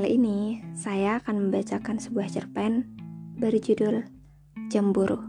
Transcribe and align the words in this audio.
Kali 0.00 0.16
ini 0.16 0.64
saya 0.72 1.20
akan 1.20 1.52
membacakan 1.52 2.00
sebuah 2.00 2.32
cerpen 2.32 2.88
berjudul 3.36 4.08
Cemburu. 4.72 5.20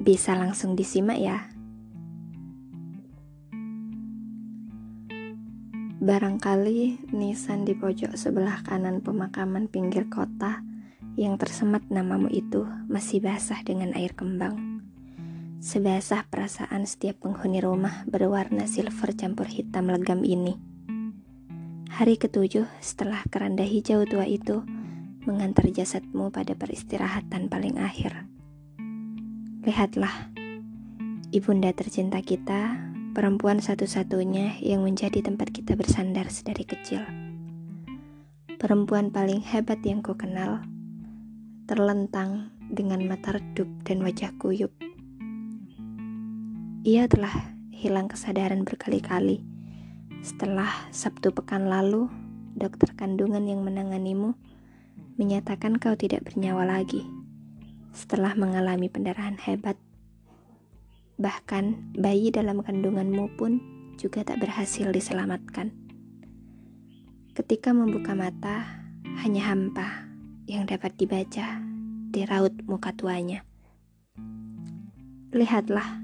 Bisa 0.00 0.32
langsung 0.32 0.72
disimak 0.72 1.20
ya. 1.20 1.44
Barangkali 6.00 7.12
nisan 7.12 7.68
di 7.68 7.76
pojok 7.76 8.16
sebelah 8.16 8.64
kanan 8.64 9.04
pemakaman 9.04 9.68
pinggir 9.68 10.08
kota 10.08 10.64
yang 11.20 11.36
tersemat 11.36 11.84
namamu 11.92 12.32
itu 12.32 12.64
masih 12.88 13.20
basah 13.20 13.60
dengan 13.60 13.92
air 13.92 14.16
kembang. 14.16 14.80
Sebasah 15.60 16.32
perasaan 16.32 16.88
setiap 16.88 17.28
penghuni 17.28 17.60
rumah 17.60 18.08
berwarna 18.08 18.64
silver 18.64 19.12
campur 19.12 19.52
hitam 19.52 19.92
legam 19.92 20.24
ini 20.24 20.72
Hari 21.94 22.18
ketujuh 22.18 22.66
setelah 22.82 23.22
keranda 23.30 23.62
hijau 23.62 24.02
tua 24.02 24.26
itu 24.26 24.66
mengantar 25.30 25.70
jasadmu 25.70 26.34
pada 26.34 26.58
peristirahatan 26.58 27.46
paling 27.46 27.78
akhir. 27.78 28.26
Lihatlah, 29.62 30.34
ibunda 31.30 31.70
tercinta 31.70 32.18
kita, 32.18 32.82
perempuan 33.14 33.62
satu-satunya 33.62 34.58
yang 34.58 34.82
menjadi 34.82 35.22
tempat 35.22 35.54
kita 35.54 35.78
bersandar 35.78 36.34
sedari 36.34 36.66
kecil. 36.66 36.98
Perempuan 38.58 39.14
paling 39.14 39.38
hebat 39.46 39.78
yang 39.86 40.02
ku 40.02 40.18
kenal, 40.18 40.66
terlentang 41.70 42.50
dengan 42.74 43.06
mata 43.06 43.38
redup 43.38 43.70
dan 43.86 44.02
wajah 44.02 44.34
kuyup. 44.42 44.74
Ia 46.82 47.06
telah 47.06 47.54
hilang 47.70 48.10
kesadaran 48.10 48.66
berkali-kali 48.66 49.53
setelah 50.24 50.88
Sabtu 50.88 51.36
pekan 51.36 51.68
lalu, 51.68 52.08
dokter 52.56 52.96
kandungan 52.96 53.44
yang 53.44 53.60
menanganimu 53.60 54.32
menyatakan 55.20 55.76
kau 55.76 55.92
tidak 56.00 56.24
bernyawa 56.24 56.64
lagi 56.64 57.04
setelah 57.92 58.32
mengalami 58.32 58.88
pendarahan 58.88 59.36
hebat. 59.36 59.76
Bahkan 61.20 61.94
bayi 62.00 62.32
dalam 62.32 62.64
kandunganmu 62.64 63.36
pun 63.36 63.60
juga 64.00 64.24
tak 64.24 64.40
berhasil 64.40 64.88
diselamatkan. 64.90 65.76
Ketika 67.36 67.76
membuka 67.76 68.16
mata, 68.16 68.64
hanya 69.20 69.52
hampa 69.52 70.08
yang 70.48 70.64
dapat 70.64 70.96
dibaca 70.96 71.60
di 72.10 72.24
raut 72.24 72.56
muka 72.64 72.96
tuanya. 72.96 73.44
Lihatlah, 75.36 76.00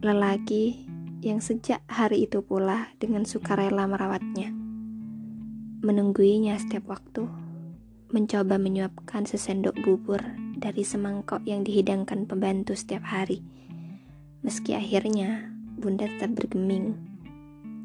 lelaki 0.00 0.87
yang 1.18 1.42
sejak 1.42 1.82
hari 1.90 2.30
itu 2.30 2.42
pula 2.42 2.94
dengan 3.02 3.26
sukarela 3.26 3.90
merawatnya. 3.90 4.54
Menungguinya 5.82 6.54
setiap 6.58 6.90
waktu, 6.90 7.26
mencoba 8.14 8.58
menyuapkan 8.58 9.26
sesendok 9.26 9.74
bubur 9.82 10.22
dari 10.58 10.82
semangkok 10.86 11.42
yang 11.42 11.66
dihidangkan 11.66 12.26
pembantu 12.26 12.78
setiap 12.78 13.02
hari. 13.06 13.42
Meski 14.46 14.78
akhirnya 14.78 15.50
bunda 15.78 16.06
tetap 16.06 16.38
bergeming, 16.38 16.94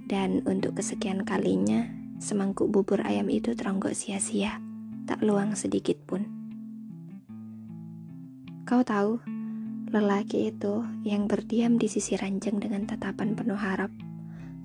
dan 0.05 0.45
untuk 0.45 0.77
kesekian 0.77 1.25
kalinya 1.25 1.89
semangkuk 2.21 2.69
bubur 2.69 3.01
ayam 3.01 3.27
itu 3.33 3.57
teronggok 3.57 3.97
sia-sia, 3.97 4.61
tak 5.09 5.21
luang 5.25 5.57
sedikit 5.57 5.97
pun. 6.05 6.25
Kau 8.63 8.79
tahu, 8.79 9.19
Lelaki 9.93 10.49
itu 10.49 10.81
yang 11.05 11.29
berdiam 11.29 11.77
di 11.77 11.85
sisi 11.85 12.17
ranjang 12.17 12.57
dengan 12.57 12.89
tatapan 12.89 13.37
penuh 13.37 13.53
harap, 13.53 13.93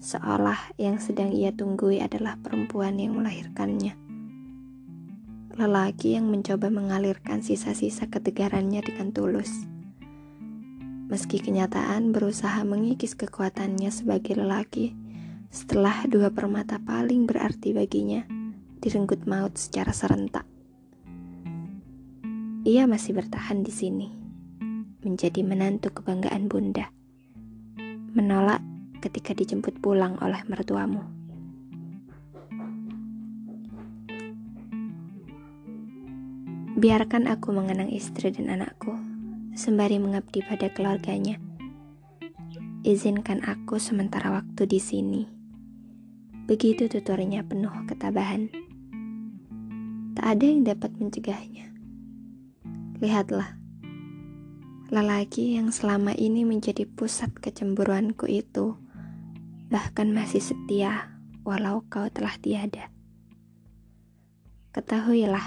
seolah 0.01 0.73
yang 0.81 0.97
sedang 0.97 1.37
ia 1.37 1.53
tunggui 1.53 2.01
adalah 2.01 2.41
perempuan 2.41 2.97
yang 2.97 3.13
melahirkannya. 3.13 3.93
Lelaki 5.53 6.17
yang 6.17 6.33
mencoba 6.33 6.73
mengalirkan 6.73 7.45
sisa-sisa 7.45 8.09
ketegarannya 8.09 8.81
dengan 8.81 9.13
tulus. 9.13 9.69
Meski 11.13 11.45
kenyataan 11.45 12.09
berusaha 12.09 12.65
mengikis 12.65 13.13
kekuatannya 13.13 13.93
sebagai 13.93 14.33
lelaki, 14.33 14.97
setelah 15.53 16.09
dua 16.09 16.33
permata 16.33 16.81
paling 16.81 17.29
berarti 17.29 17.77
baginya 17.77 18.25
direnggut 18.81 19.29
maut 19.29 19.61
secara 19.61 19.93
serentak. 19.93 20.49
Ia 22.65 22.89
masih 22.89 23.13
bertahan 23.13 23.61
di 23.61 23.75
sini 23.77 24.18
menjadi 25.03 25.47
menantu 25.47 25.95
kebanggaan 25.95 26.51
bunda. 26.51 26.91
Menolak 28.15 28.63
ketika 28.99 29.31
dijemput 29.35 29.79
pulang 29.79 30.19
oleh 30.19 30.43
mertuamu. 30.51 31.07
Biarkan 36.79 37.27
aku 37.27 37.51
mengenang 37.51 37.91
istri 37.91 38.31
dan 38.31 38.55
anakku, 38.55 38.95
sembari 39.59 39.99
mengabdi 39.99 40.47
pada 40.47 40.71
keluarganya. 40.71 41.43
Izinkan 42.87 43.43
aku 43.43 43.83
sementara 43.83 44.31
waktu 44.31 44.63
di 44.71 44.79
sini. 44.79 45.23
Begitu 46.47 46.87
tuturnya 46.87 47.43
penuh 47.43 47.75
ketabahan. 47.91 48.47
Tak 50.15 50.27
ada 50.39 50.45
yang 50.47 50.63
dapat 50.63 50.95
mencegahnya. 51.03 51.67
Lihatlah, 53.03 53.59
Lelaki 54.89 55.61
yang 55.61 55.69
selama 55.69 56.17
ini 56.17 56.49
menjadi 56.49 56.89
pusat 56.89 57.29
kecemburuanku 57.37 58.25
itu 58.25 58.81
bahkan 59.69 60.09
masih 60.17 60.41
setia 60.41 61.13
walau 61.45 61.85
kau 61.93 62.09
telah 62.09 62.33
tiada. 62.41 62.89
Ketahuilah, 64.73 65.45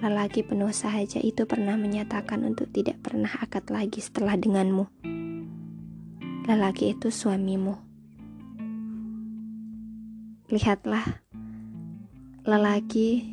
lelaki 0.00 0.48
penuh 0.48 0.72
sahaja 0.72 1.20
itu 1.20 1.44
pernah 1.44 1.76
menyatakan 1.76 2.40
untuk 2.48 2.72
tidak 2.72 3.04
pernah 3.04 3.28
akad 3.36 3.68
lagi 3.68 4.00
setelah 4.00 4.32
denganmu. 4.40 4.88
Lelaki 6.48 6.96
itu 6.96 7.12
suamimu. 7.12 7.76
Lihatlah, 10.48 11.20
lelaki 12.48 13.28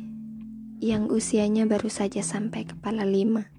yang 0.84 1.08
usianya 1.08 1.64
baru 1.64 1.88
saja 1.88 2.20
sampai 2.20 2.68
kepala 2.68 3.08
lima 3.08 3.49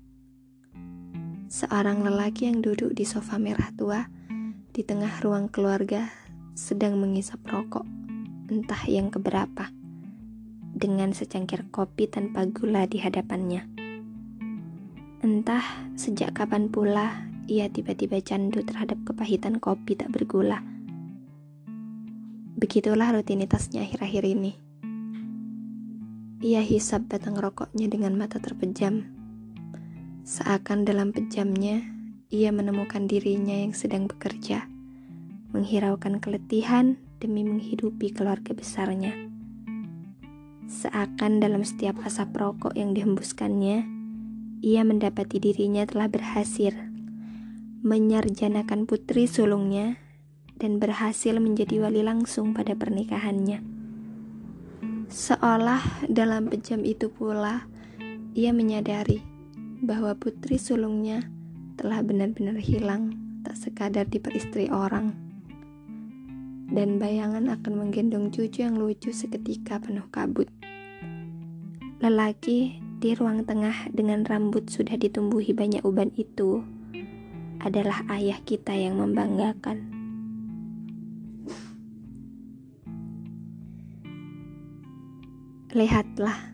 Seorang 1.51 1.99
lelaki 2.07 2.47
yang 2.47 2.63
duduk 2.63 2.95
di 2.95 3.03
sofa 3.03 3.35
merah 3.35 3.75
tua 3.75 4.07
di 4.71 4.87
tengah 4.87 5.19
ruang 5.19 5.51
keluarga 5.51 6.07
sedang 6.55 6.95
mengisap 6.95 7.43
rokok, 7.43 7.83
entah 8.47 8.79
yang 8.87 9.11
keberapa, 9.11 9.67
dengan 10.71 11.11
secangkir 11.11 11.67
kopi 11.67 12.07
tanpa 12.07 12.47
gula 12.47 12.87
di 12.87 13.03
hadapannya. 13.03 13.67
Entah 15.27 15.91
sejak 15.99 16.39
kapan 16.39 16.71
pula 16.71 17.27
ia 17.51 17.67
tiba-tiba 17.67 18.23
candu 18.23 18.63
terhadap 18.63 19.03
kepahitan 19.03 19.59
kopi 19.59 19.99
tak 19.99 20.07
bergula. 20.07 20.63
Begitulah 22.55 23.11
rutinitasnya 23.11 23.83
akhir-akhir 23.83 24.23
ini. 24.23 24.55
Ia 26.47 26.63
hisap 26.63 27.11
batang 27.11 27.35
rokoknya 27.35 27.91
dengan 27.91 28.15
mata 28.15 28.39
terpejam 28.39 29.19
Seakan 30.41 30.89
dalam 30.89 31.13
pejamnya, 31.13 31.85
ia 32.33 32.49
menemukan 32.49 33.05
dirinya 33.05 33.61
yang 33.61 33.77
sedang 33.77 34.09
bekerja, 34.09 34.65
menghiraukan 35.53 36.17
keletihan 36.17 36.97
demi 37.21 37.45
menghidupi 37.45 38.09
keluarga 38.09 38.49
besarnya. 38.57 39.13
Seakan 40.65 41.45
dalam 41.45 41.61
setiap 41.61 42.01
asap 42.09 42.41
rokok 42.41 42.73
yang 42.73 42.97
dihembuskannya, 42.97 43.85
ia 44.65 44.81
mendapati 44.81 45.37
dirinya 45.37 45.85
telah 45.85 46.09
berhasil 46.09 46.73
menyarjanakan 47.85 48.89
putri 48.89 49.29
sulungnya 49.29 50.01
dan 50.57 50.81
berhasil 50.81 51.37
menjadi 51.37 51.85
wali 51.85 52.01
langsung 52.01 52.57
pada 52.57 52.73
pernikahannya. 52.73 53.61
Seolah 55.05 56.09
dalam 56.09 56.49
pejam 56.49 56.81
itu 56.81 57.13
pula, 57.13 57.69
ia 58.33 58.49
menyadari 58.49 59.30
bahwa 59.81 60.13
putri 60.13 60.61
sulungnya 60.61 61.25
telah 61.73 62.05
benar-benar 62.05 62.61
hilang, 62.61 63.17
tak 63.41 63.57
sekadar 63.57 64.05
diperistri 64.05 64.69
orang. 64.69 65.17
Dan 66.69 67.01
bayangan 67.01 67.49
akan 67.49 67.73
menggendong 67.73 68.29
cucu 68.29 68.61
yang 68.63 68.77
lucu 68.77 69.09
seketika 69.09 69.81
penuh 69.81 70.05
kabut. 70.13 70.47
Lelaki 71.97 72.77
di 73.01 73.17
ruang 73.17 73.43
tengah 73.43 73.89
dengan 73.89 74.21
rambut 74.21 74.69
sudah 74.69 74.93
ditumbuhi 74.95 75.57
banyak 75.57 75.81
uban 75.81 76.13
itu 76.13 76.61
adalah 77.57 78.05
ayah 78.13 78.37
kita 78.45 78.77
yang 78.77 79.01
membanggakan. 79.01 79.89
Lihatlah, 85.73 86.51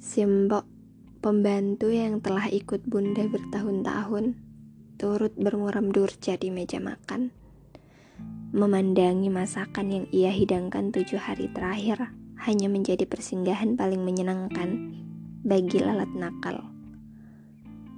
Simbok 0.00 0.79
Pembantu 1.20 1.92
yang 1.92 2.24
telah 2.24 2.48
ikut 2.48 2.88
bunda 2.88 3.20
bertahun-tahun 3.28 4.40
turut 4.96 5.36
bermuram 5.36 5.92
durja 5.92 6.40
di 6.40 6.48
meja 6.48 6.80
makan. 6.80 7.28
Memandangi 8.56 9.28
masakan 9.28 9.92
yang 9.92 10.06
ia 10.16 10.32
hidangkan 10.32 10.88
tujuh 10.88 11.20
hari 11.20 11.52
terakhir 11.52 12.08
hanya 12.40 12.72
menjadi 12.72 13.04
persinggahan 13.04 13.76
paling 13.76 14.00
menyenangkan 14.00 14.96
bagi 15.44 15.84
lalat 15.84 16.08
nakal. 16.16 16.64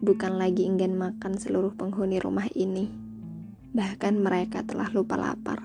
Bukan 0.02 0.42
lagi 0.42 0.66
ingin 0.66 0.98
makan 0.98 1.38
seluruh 1.38 1.78
penghuni 1.78 2.18
rumah 2.18 2.50
ini, 2.58 2.90
bahkan 3.70 4.18
mereka 4.18 4.66
telah 4.66 4.90
lupa 4.90 5.14
lapar. 5.14 5.62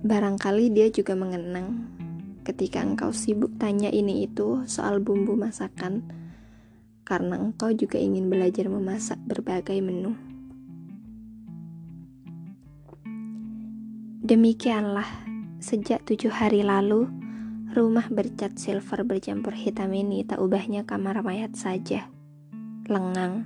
Barangkali 0.00 0.72
dia 0.72 0.88
juga 0.88 1.12
mengenang 1.12 1.97
ketika 2.48 2.80
engkau 2.80 3.12
sibuk 3.12 3.52
tanya 3.60 3.92
ini 3.92 4.24
itu 4.24 4.64
soal 4.64 5.04
bumbu 5.04 5.36
masakan, 5.36 6.00
karena 7.04 7.36
engkau 7.36 7.68
juga 7.76 8.00
ingin 8.00 8.32
belajar 8.32 8.72
memasak 8.72 9.20
berbagai 9.28 9.76
menu. 9.84 10.16
Demikianlah, 14.24 15.08
sejak 15.60 16.08
tujuh 16.08 16.32
hari 16.32 16.64
lalu, 16.64 17.12
rumah 17.76 18.08
bercat 18.08 18.56
silver 18.56 19.04
bercampur 19.04 19.52
hitam 19.52 19.92
ini 19.92 20.24
tak 20.24 20.40
ubahnya 20.40 20.88
kamar 20.88 21.20
mayat 21.20 21.52
saja. 21.52 22.08
Lengang, 22.88 23.44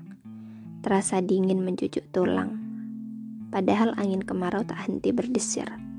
terasa 0.87 1.19
dingin 1.19 1.59
mencucuk 1.67 2.07
tulang. 2.15 2.55
Padahal 3.51 3.99
angin 3.99 4.23
kemarau 4.23 4.63
tak 4.63 4.87
henti 4.87 5.11
berdesir. 5.11 5.92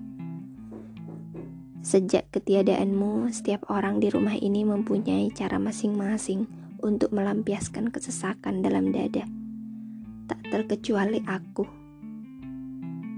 Sejak 1.84 2.32
ketiadaanmu, 2.32 3.28
setiap 3.36 3.68
orang 3.68 4.00
di 4.00 4.08
rumah 4.08 4.40
ini 4.40 4.64
mempunyai 4.64 5.28
cara 5.36 5.60
masing-masing 5.60 6.48
untuk 6.80 7.12
melampiaskan 7.12 7.92
kesesakan 7.92 8.64
dalam 8.64 8.96
dada. 8.96 9.28
Tak 10.32 10.40
terkecuali 10.48 11.20
aku. 11.28 11.68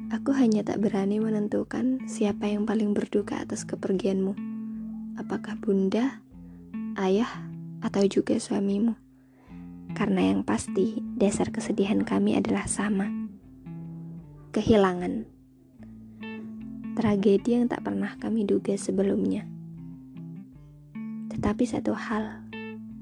Aku 0.10 0.34
hanya 0.34 0.66
tak 0.66 0.82
berani 0.82 1.22
menentukan 1.22 2.10
siapa 2.10 2.50
yang 2.50 2.66
paling 2.66 2.98
berduka 2.98 3.38
atas 3.38 3.70
kepergianmu. 3.70 4.34
Apakah 5.22 5.62
bunda, 5.62 6.26
ayah, 6.98 7.30
atau 7.86 8.02
juga 8.10 8.34
suamimu? 8.42 8.98
Karena 9.94 10.34
yang 10.34 10.42
pasti, 10.42 11.06
dasar 11.14 11.54
kesedihan 11.54 12.02
kami 12.02 12.34
adalah 12.34 12.66
sama. 12.66 13.14
Kehilangan 14.50 15.35
tragedi 16.96 17.60
yang 17.60 17.68
tak 17.68 17.84
pernah 17.84 18.16
kami 18.16 18.48
duga 18.48 18.72
sebelumnya. 18.80 19.44
Tetapi 21.28 21.68
satu 21.68 21.92
hal, 21.92 22.48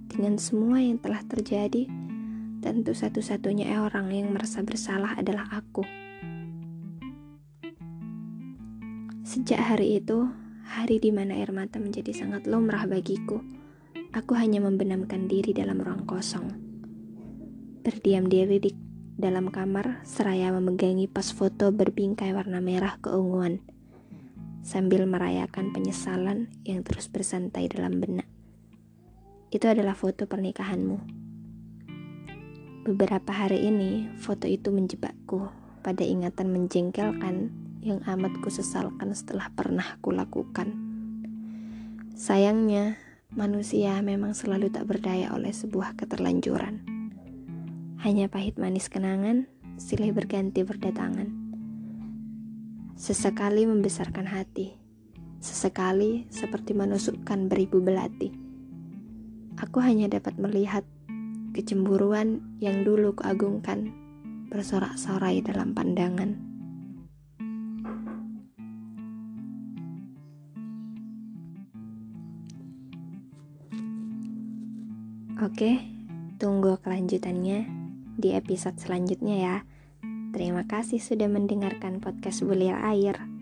dengan 0.09 0.41
semua 0.41 0.81
yang 0.81 0.97
telah 0.97 1.21
terjadi, 1.21 1.85
tentu 2.65 2.97
satu-satunya 2.97 3.77
orang 3.77 4.09
yang 4.09 4.33
merasa 4.33 4.65
bersalah 4.65 5.13
adalah 5.13 5.45
aku. 5.53 5.85
Sejak 9.21 9.61
hari 9.61 10.01
itu, 10.01 10.25
hari 10.65 10.97
di 10.97 11.13
mana 11.13 11.37
air 11.37 11.53
mata 11.53 11.77
menjadi 11.77 12.17
sangat 12.17 12.49
lumrah 12.49 12.89
bagiku, 12.89 13.45
aku 14.09 14.33
hanya 14.33 14.57
membenamkan 14.57 15.29
diri 15.29 15.53
dalam 15.53 15.77
ruang 15.77 16.09
kosong. 16.09 16.49
Berdiam 17.85 18.25
diri 18.25 18.57
di 18.57 18.73
dalam 19.13 19.53
kamar 19.53 20.01
seraya 20.01 20.49
memegangi 20.49 21.05
pas 21.05 21.29
foto 21.29 21.69
berbingkai 21.69 22.33
warna 22.33 22.57
merah 22.57 22.97
keunguan 22.97 23.61
sambil 24.63 25.03
merayakan 25.03 25.75
penyesalan 25.75 26.47
yang 26.63 26.81
terus 26.87 27.11
bersantai 27.11 27.67
dalam 27.67 27.99
benak. 27.99 28.25
Itu 29.51 29.67
adalah 29.67 29.93
foto 29.93 30.25
pernikahanmu. 30.25 30.97
Beberapa 32.87 33.31
hari 33.31 33.67
ini, 33.67 34.07
foto 34.17 34.47
itu 34.47 34.71
menjebakku 34.71 35.51
pada 35.83 36.01
ingatan 36.01 36.49
menjengkelkan 36.51 37.51
yang 37.83 37.99
amat 38.07 38.39
kusesalkan 38.39 39.11
setelah 39.11 39.51
pernah 39.51 39.99
kulakukan. 39.99 40.71
Sayangnya, 42.15 42.95
manusia 43.35 43.99
memang 43.99 44.31
selalu 44.31 44.71
tak 44.71 44.87
berdaya 44.87 45.35
oleh 45.35 45.51
sebuah 45.51 45.99
keterlanjuran. 45.99 46.83
Hanya 47.99 48.31
pahit 48.31 48.55
manis 48.59 48.87
kenangan, 48.87 49.47
silih 49.79 50.11
berganti 50.11 50.63
berdatangan 50.63 51.42
sesekali 52.93 53.65
membesarkan 53.65 54.29
hati, 54.29 54.77
sesekali 55.41 56.29
seperti 56.29 56.77
menusukkan 56.77 57.49
beribu 57.49 57.81
belati. 57.81 58.29
Aku 59.57 59.81
hanya 59.81 60.09
dapat 60.09 60.37
melihat 60.37 60.85
kecemburuan 61.53 62.41
yang 62.57 62.81
dulu 62.81 63.13
kuagungkan 63.13 63.93
bersorak-sorai 64.49 65.41
dalam 65.41 65.73
pandangan. 65.73 66.53
Oke, 75.43 75.75
tunggu 76.39 76.79
kelanjutannya 76.79 77.67
di 78.15 78.31
episode 78.31 78.79
selanjutnya 78.79 79.35
ya. 79.35 79.55
Terima 80.33 80.65
kasih 80.65 80.97
sudah 80.97 81.29
mendengarkan 81.29 82.01
podcast 82.01 82.41
Bulir 82.41 82.73
Air. 82.73 83.32